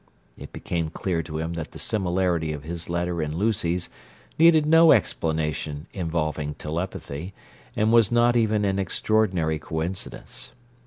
[0.35, 3.89] It became clear to him that the similarity of his letter and Lucy's
[4.39, 7.35] needed no explanation involving telepathy,
[7.75, 10.53] and was not even an extraordinary coincidence.